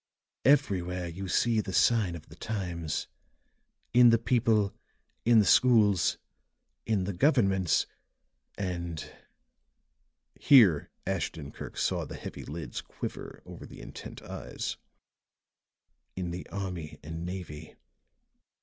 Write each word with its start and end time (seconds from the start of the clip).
Everywhere 0.45 1.07
you 1.07 1.27
see 1.27 1.61
the 1.61 1.73
sign 1.73 2.15
of 2.15 2.27
the 2.27 2.35
times 2.35 3.05
in 3.93 4.09
the 4.09 4.17
people, 4.17 4.73
in 5.25 5.37
the 5.37 5.45
schools, 5.45 6.17
in 6.87 7.03
the 7.03 7.13
governments, 7.13 7.85
and," 8.57 9.13
here 10.33 10.89
Ashton 11.05 11.51
Kirk 11.51 11.77
saw 11.77 12.03
the 12.05 12.15
heavy 12.15 12.43
lids 12.45 12.81
quiver 12.81 13.43
over 13.45 13.67
the 13.67 13.79
intent 13.79 14.23
eyes, 14.23 14.75
"in 16.15 16.31
the 16.31 16.49
army 16.49 16.97
and 17.03 17.23
navy." 17.23 17.75